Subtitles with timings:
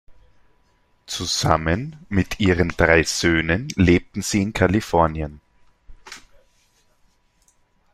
[1.05, 5.41] Zusammen mit ihren drei Söhnen lebten sie in Kalifornien.